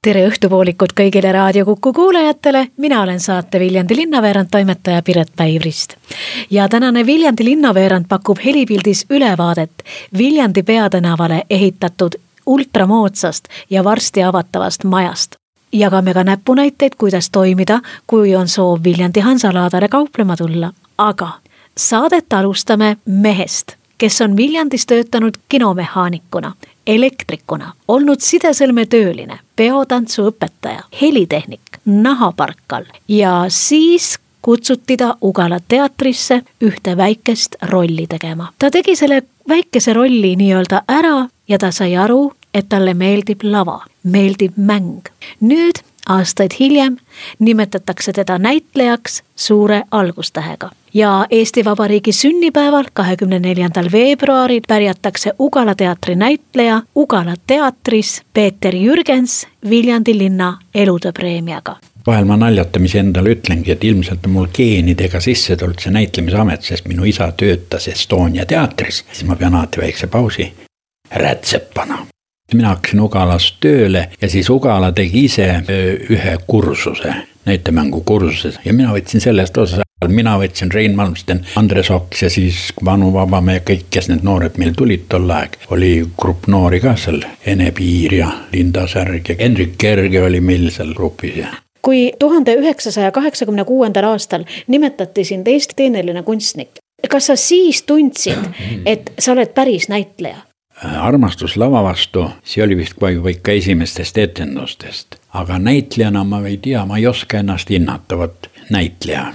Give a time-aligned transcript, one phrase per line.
[0.00, 5.96] tere õhtupoolikut kõigile Raadio Kuku kuulajatele, mina olen saate Viljandi linnaveerand toimetaja Piret Päivrist.
[6.50, 9.84] ja tänane Viljandi linnaveerand pakub helipildis ülevaadet
[10.18, 12.14] Viljandi peatänavale ehitatud
[12.46, 15.36] ultramoodsast ja varsti avatavast majast.
[15.72, 21.28] jagame ka näpunäiteid, kuidas toimida, kui on soov Viljandi Hansalaadale kauplema tulla, aga
[21.76, 26.52] saadet alustame mehest kes on Viljandis töötanud kinomehaanikuna,
[26.90, 38.06] elektrikuna, olnud sidesõlmetööline, peotantsuõpetaja, helitehnik, nahaparkal ja siis kutsuti ta Ugala teatrisse ühte väikest rolli
[38.06, 38.52] tegema.
[38.58, 43.80] ta tegi selle väikese rolli nii-öelda ära ja ta sai aru, et talle meeldib lava,
[44.02, 45.06] meeldib mäng.
[45.40, 46.96] nüüd aastaid hiljem
[47.38, 50.70] nimetatakse teda näitlejaks suure algustähega.
[50.94, 59.46] Ja Eesti Vabariigi sünnipäeval, kahekümne neljandal veebruaril pärjatakse Ugala teatri näitleja Ugala teatris Peeter Jürgens
[59.70, 65.82] Viljandi linna elutööpreemiaga vahel ma naljatamisi endale ütlengi, et ilmselt on mul geenidega sisse tulnud
[65.82, 70.48] see näitlemisamet, sest minu isa töötas Estonia teatris, siis ma pean alati väikse pausi
[71.10, 72.06] rätsepana.
[72.54, 75.46] Mina hakkasin Ugalas tööle ja siis Ugala tegi ise
[76.10, 77.14] ühe kursuse,
[77.46, 79.86] näitemängukursuse ja mina võtsin sellest osa.
[80.08, 84.72] Mina võtsin Rein Malmsten, Andres Oks ja siis Vanu Vabamäe, kõik, kes need noored meil
[84.76, 89.76] tulid tol aeg, oli grupp noori ka seal, Ene Piir ja Linda Särg ja Hendrik
[89.78, 95.74] Kerge oli meil seal grupis ja kui tuhande üheksasaja kaheksakümne kuuendal aastal nimetati sind Eesti
[95.76, 98.50] teeneline kunstnik, kas sa siis tundsid,
[98.86, 100.44] et sa oled päris näitleja?
[100.80, 105.16] armastus lava vastu, see oli vist kogu ikka esimestest etendustest.
[105.32, 109.26] aga näitlejana ma ei tea, ma ei oska ennast hinnata, vot näitleja.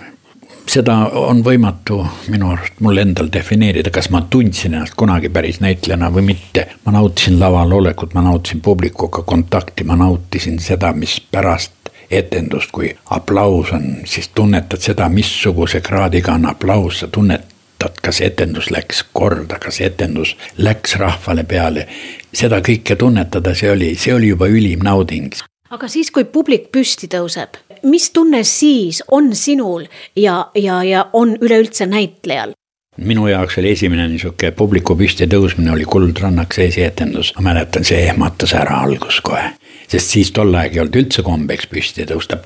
[0.67, 1.99] Seda on võimatu
[2.33, 6.67] minu arust mul endal defineerida, kas ma tundsin ennast kunagi päris näitlejana või mitte.
[6.85, 11.71] ma nautisin laval olekut, ma nautisin publikuga kontakti, ma nautisin seda, mis pärast
[12.11, 17.55] etendust, kui aplaus on, siis tunnetad seda, missuguse kraadiga on aplaus, sa tunned
[17.85, 21.87] vaatad, kas etendus läks korda, kas etendus läks rahvale peale.
[22.33, 25.33] seda kõike tunnetada, see oli, see oli juba ülim nauding.
[25.75, 27.59] Aga siis, kui publik püsti tõuseb,
[27.89, 32.55] mis tunne siis on sinul ja, ja, ja on üleüldse näitlejal?
[32.95, 38.53] minu jaoks oli esimene niisugune publiku püsti tõusmine oli Kuldrannaks esietendus, ma mäletan, see ehmatas
[38.55, 39.49] ära algus kohe.
[39.87, 42.39] sest siis tol ajal ei olnud üldse kombeks püsti tõusta,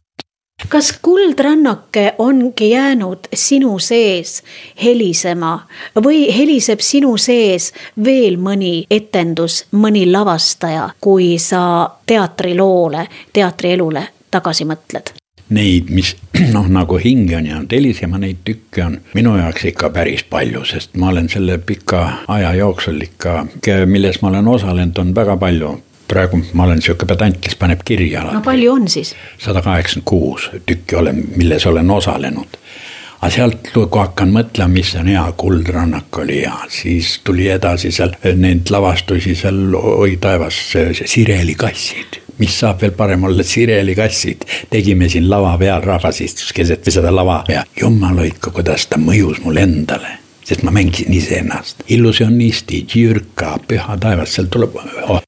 [0.69, 4.43] kas kuldrannake ongi jäänud sinu sees
[4.83, 5.59] helisema
[5.95, 15.13] või heliseb sinu sees veel mõni etendus, mõni lavastaja, kui sa teatriloole, teatrielule tagasi mõtled?
[15.49, 16.13] Neid, mis
[16.55, 20.97] noh, nagu hinge on jäänud helisema, neid tükke on minu jaoks ikka päris palju, sest
[20.97, 23.45] ma olen selle pika aja jooksul ikka,
[23.85, 25.77] milles ma olen osalenud, on väga palju
[26.09, 28.39] praegu ma olen sihuke pedant, kes paneb kirja alati.
[28.39, 29.15] no palju on siis?
[29.37, 32.57] sada kaheksakümmend kuus tükki olen, milles olen osalenud.
[33.19, 38.15] aga sealt, kui hakkan mõtlema, mis on hea, Kuldrannak oli hea, siis tuli edasi seal
[38.35, 40.63] neid lavastusi seal, oi taevas,
[41.05, 44.45] Sireli kassid mis saab veel parem olla, Sireli kassid.
[44.71, 49.43] tegime siin lava peal, rahvas istus keset seda lava ja jumal hoidku, kuidas ta mõjus
[49.43, 50.17] mulle endale
[50.49, 51.83] sest ma mängisin iseennast.
[51.87, 55.19] illusionisti, Džirka, püha taevas, seal tuleb oh,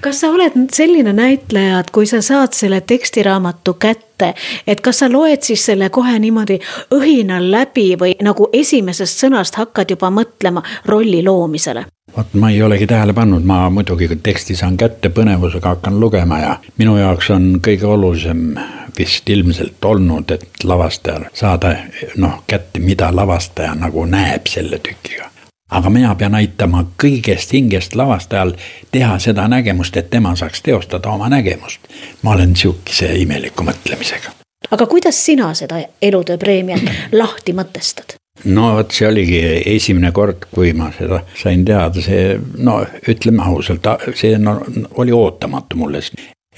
[0.00, 4.32] kas sa oled selline näitleja, et kui sa saad selle tekstiraamatu kätte,
[4.66, 6.58] et kas sa loed siis selle kohe niimoodi
[6.94, 11.86] õhinal läbi või nagu esimesest sõnast hakkad juba mõtlema rolli loomisele?
[12.16, 16.56] vot ma ei olegi tähele pannud, ma muidugi teksti saan kätte, põnevusega hakkan lugema ja
[16.78, 18.56] minu jaoks on kõige olulisem
[18.98, 21.76] vist ilmselt olnud, et lavastajal saada
[22.16, 25.28] noh kätte, mida lavastaja nagu näeb selle tükiga
[25.68, 28.54] aga mina pean aitama kõigest hingest lavastajal
[28.92, 31.80] teha seda nägemust, et tema saaks teostada oma nägemust.
[32.22, 34.32] ma olen sihukese imeliku mõtlemisega.
[34.70, 38.16] aga kuidas sina seda elutööpreemiat lahti mõtestad?
[38.44, 39.42] no vot, see oligi
[39.74, 44.60] esimene kord, kui ma seda sain teada, see no ütleme ausalt, see no,
[44.94, 46.02] oli ootamatu mulle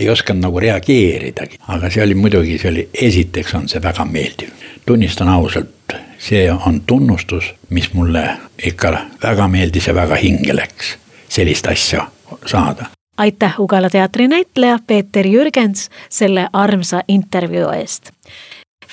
[0.01, 4.55] ei osanud nagu reageeridagi, aga see oli muidugi, see oli, esiteks on see väga meeldiv.
[4.87, 8.37] tunnistan ausalt, see on tunnustus, mis mulle
[8.67, 10.97] ikka väga meeldis ja väga hinge läks,
[11.29, 12.07] sellist asja
[12.47, 12.87] saada.
[13.17, 18.13] aitäh Ugala teatri näitleja Peeter Jürgens selle armsa intervjuu eest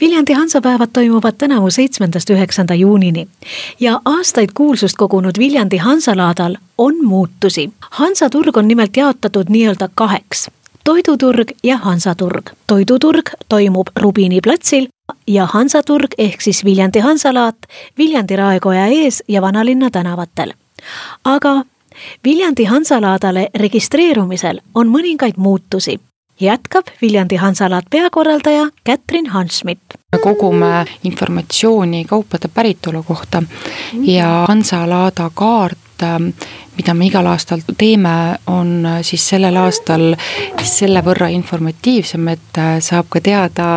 [0.02, 3.28] Viljandi Hansapäevad toimuvad tänavu seitsmendast üheksanda juunini
[3.80, 7.70] ja aastaid kuulsust kogunud Viljandi Hansalaadal on muutusi.
[7.92, 10.50] hansaturg on nimelt jaotatud nii-öelda kaheks,
[10.84, 12.50] toiduturg ja hansaturg.
[12.68, 14.88] toiduturg toimub Rubini platsil
[15.28, 17.56] ja hansaturg ehk siis Viljandi Hansalaat
[17.98, 20.54] Viljandi raekoja ees ja Vanalinna tänavatel.
[21.24, 21.62] aga
[22.26, 26.00] Viljandi Hansalaadale registreerumisel on mõningaid muutusi
[26.40, 29.82] jätkab Viljandi Hansalaat peakorraldaja Kätrin Hanschmidt.
[30.22, 33.44] kogume informatsiooni kaupade päritolu kohta
[34.02, 35.78] ja Hansalaada kaart
[36.78, 40.14] mida me igal aastal teeme, on siis sellel aastal
[40.64, 43.70] selle võrra informatiivsem, et saab ka teada,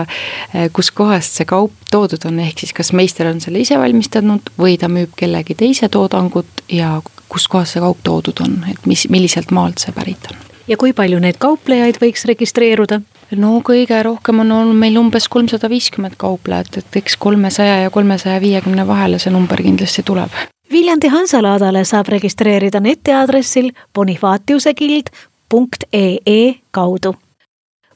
[0.77, 4.91] kuskohast see kaup toodud on, ehk siis kas meister on selle ise valmistanud või ta
[4.93, 6.99] müüb kellegi teise toodangut ja
[7.31, 11.19] kuskohast see kaup toodud on, et mis, milliselt maalt see pärit on ja kui palju
[11.23, 13.01] neid kauplejaid võiks registreeruda?
[13.39, 18.41] no kõige rohkem on olnud meil umbes kolmsada viiskümmend kauplejat, et eks kolmesaja ja kolmesaja
[18.43, 20.35] viiekümne vahele see number kindlasti tuleb.
[20.73, 27.15] Viljandi Hansalaadale saab registreerida netiaadressil bonifaatiusegild.ee kaudu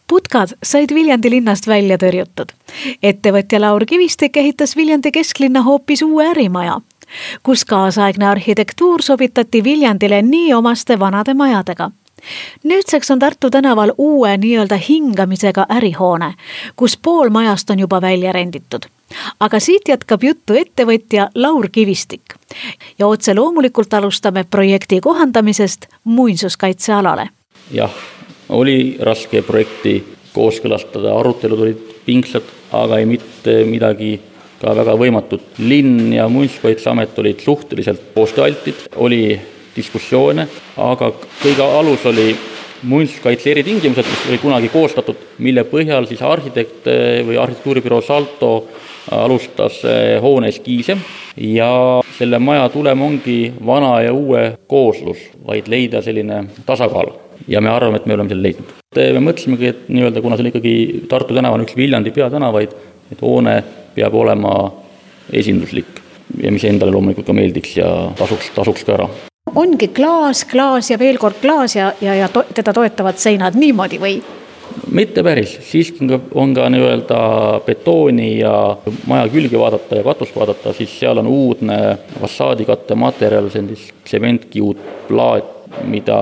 [0.08, 2.48] putkad said Viljandi linnast välja tõrjutud.
[3.02, 6.80] ettevõtja Laur Kivistik ehitas Viljandi kesklinna hoopis uue ärimaja,
[7.42, 11.90] kus kaasaegne arhitektuur sobitati Viljandile nii omaste vanade majadega
[12.64, 16.34] nüüdseks on Tartu tänaval uue nii-öelda hingamisega ärihoone,
[16.76, 18.86] kus pool majast on juba välja renditud.
[19.40, 22.34] aga siit jätkab juttu ettevõtja Laur Kivistik.
[22.98, 27.28] ja otse loomulikult alustame projekti kohandamisest muinsuskaitsealale.
[27.70, 27.92] jah,
[28.48, 30.04] oli raske projekti
[30.34, 34.20] kooskõlastada, arutelud olid pingsad, aga ei mitte midagi
[34.60, 35.42] ka väga võimatut.
[35.58, 39.40] linn ja Muinsuskaitseamet olid suhteliselt koostööaltid, oli
[39.76, 41.12] diskussioone, aga
[41.42, 42.32] kõige alus oli
[42.84, 48.50] muinsuskaitse eritingimused, mis oli kunagi koostatud, mille põhjal siis arhitekt eh, või arhitektuuribüroo Salto
[49.14, 50.96] alustas eh, hoone eskiise
[51.36, 51.70] ja
[52.18, 57.12] selle maja tulem ongi vana ja uue kooslus, vaid leida selline tasakaal.
[57.48, 58.72] ja me arvame, et me oleme selle leidnud.
[58.96, 60.74] me mõtlesimegi, et nii-öelda, kuna see on ikkagi,
[61.08, 62.72] Tartu tänav on üks Viljandi peatänavaid,
[63.12, 63.62] et hoone
[63.94, 64.72] peab olema
[65.32, 66.00] esinduslik
[66.42, 69.08] ja mis endale loomulikult ka meeldiks ja tasuks, tasuks ka ära
[69.54, 74.00] ongi klaas, klaas ja veel kord klaas ja, ja, ja to, teda toetavad seinad niimoodi
[74.02, 74.16] või?
[74.90, 77.18] mitte päris, siiski on ka, on ka nii-öelda
[77.66, 78.54] betooni ja
[79.06, 81.78] maja külge vaadata ja katust vaadata, siis seal on uudne
[82.20, 86.16] fassaadikatte materjal, see on siis tsementkiudplaat, mida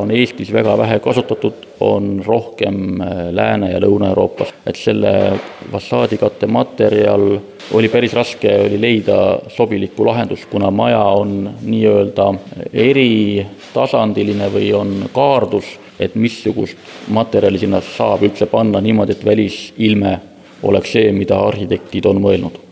[0.00, 4.52] on Eestis väga vähe kasutatud, on rohkem äh, Lääne- ja Lõuna-Euroopas.
[4.66, 5.32] et selle
[5.72, 7.38] fassaadikatte materjal
[7.72, 12.34] oli päris raske, oli leida sobilikku lahendust, kuna maja on nii-öelda
[12.72, 15.64] eritasandiline või on kaardus,
[16.00, 16.76] et missugust
[17.08, 20.20] materjali sinna saab üldse panna niimoodi, et välisilme
[20.62, 22.65] oleks see, mida arhitektid on mõelnud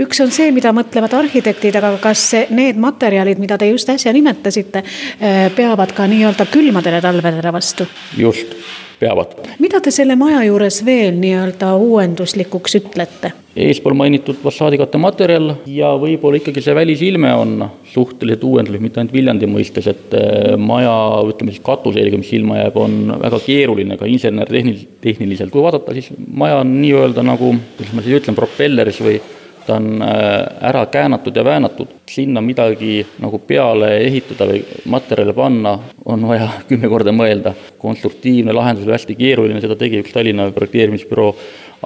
[0.00, 4.84] üks on see, mida mõtlevad arhitektid, aga kas need materjalid, mida te just äsja nimetasite,
[5.20, 7.86] eh, peavad ka nii-öelda külmadele talvedele vastu?
[8.18, 8.54] just,
[9.00, 9.36] peavad.
[9.58, 13.32] mida te selle maja juures veel nii-öelda uuenduslikuks ütlete?
[13.60, 19.48] eespool mainitud fassaadikatte materjal ja võib-olla ikkagi see välisilme on suhteliselt uuenduslik, mitte ainult Viljandi
[19.50, 20.94] mõistes, et eh, maja,
[21.32, 25.50] ütleme siis katuselga, mis silma jääb, on väga keeruline ka insener-tehniliselt.
[25.50, 29.18] kui vaadata, siis maja on nii-öelda nagu, kuidas ma siis ütlen, propelleris või
[29.66, 35.76] ta on äh, ära käänatud ja väänatud, sinna midagi nagu peale ehitada või materjale panna,
[36.04, 37.54] on vaja kümme korda mõelda.
[37.78, 41.30] konstruktiivne lahendus oli hästi keeruline, seda tegi üks Tallinna projekteerimisbüroo,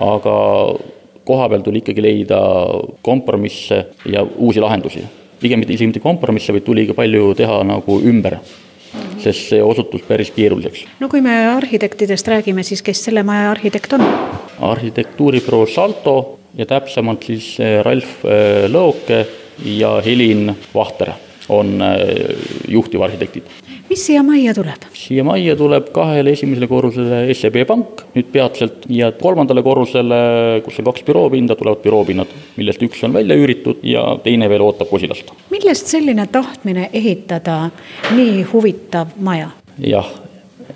[0.03, 0.37] aga
[1.25, 2.41] koha peal tuli ikkagi leida
[3.03, 5.05] kompromisse ja uusi lahendusi.
[5.41, 8.39] pigem mitte isegi mitte kompromisse, vaid tuli ka palju teha nagu ümber
[9.25, 10.85] sest see osutus päris keeruliseks.
[11.01, 14.07] no kui me arhitektidest räägime, siis kes selle maja arhitekt on?
[14.61, 16.17] arhitektuuribüroo Salto
[16.57, 19.25] ja täpsemalt siis eh, Ralf eh, Lõoke
[19.65, 21.15] ja Helin Vahter
[21.49, 23.43] on eh, juhtivarhitektid.
[23.91, 24.89] mis siia majja tuleb?
[24.93, 30.21] siia majja tuleb kahele esimesele korrusele SEB Pank nüüd peatselt ja kolmandale korrusele,
[30.65, 34.91] kus on kaks büroopinda, tulevad büroopinnad, millest üks on välja üüritud ja teine veel ootab
[34.91, 35.33] posilast.
[35.51, 37.71] millest selline tahtmine ehitada
[38.17, 39.51] nii huvitav maja?
[39.79, 40.09] jah,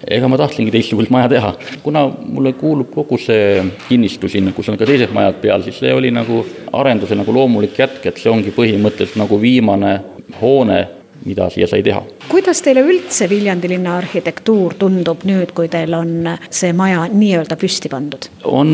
[0.06, 1.54] ega ma tahtsingi teistsugust maja teha.
[1.82, 5.94] kuna mulle kuulub kogu see kinnistu sinna, kus on ka teised majad peal, siis see
[5.94, 9.98] oli nagu arenduse nagu loomulik jätk, et see ongi põhimõtteliselt nagu viimane
[10.40, 10.80] hoone,
[11.28, 12.02] mida siia sai teha.
[12.28, 17.92] kuidas teile üldse Viljandi linna arhitektuur tundub nüüd, kui teil on see maja nii-öelda püsti
[17.92, 18.30] pandud?
[18.44, 18.70] on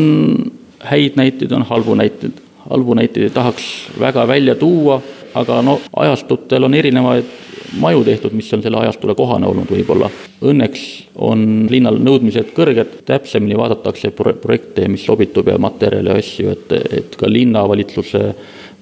[0.85, 2.41] häid näiteid, on halbu näiteid.
[2.69, 3.65] halbu näiteid ei tahaks
[3.99, 5.01] väga välja tuua,
[5.33, 7.25] aga no ajastutel on erinevaid
[7.79, 10.09] maju tehtud, mis on selle ajastule kohane olnud võib-olla.
[10.45, 10.85] Õnneks
[11.27, 17.19] on linnal nõudmised kõrged, täpsemini vaadatakse projekte, mis sobitub ja materjale ja asju, et, et
[17.19, 18.27] ka linnavalitsuse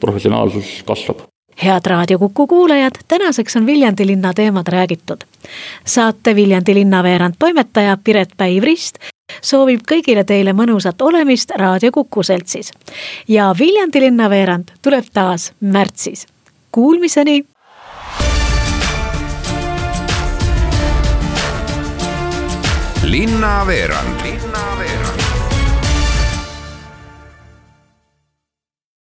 [0.03, 1.23] professionaalsus kasvab
[1.63, 5.17] head Raadio Kuku kuulajad, tänaseks on Viljandi linna teemad räägitud.
[5.85, 8.95] saate Viljandi linnaveerand toimetaja Piret Päiv-Rist
[9.41, 12.71] soovib kõigile teile mõnusat olemist Raadio Kuku seltsis.
[13.27, 16.27] ja Viljandi linnaveerand tuleb taas märtsis.
[16.71, 17.45] Kuulmiseni.
[23.03, 24.21] linnaveerand,